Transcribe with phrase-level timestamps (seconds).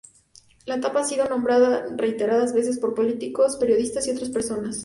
[0.65, 4.79] La tapa ha sido nombrada reiteradas veces por políticos, periodistas y otras personas.